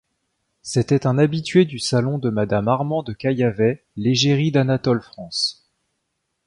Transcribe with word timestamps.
C'était 0.63 1.05
un 1.05 1.19
habitué 1.19 1.63
du 1.65 1.77
salon 1.77 2.17
de 2.17 2.31
Madame 2.31 2.67
Arman 2.69 3.03
de 3.03 3.13
Caillavet, 3.13 3.85
l'égérie 3.95 4.51
d'Anatole 4.51 5.03
France. 5.03 5.69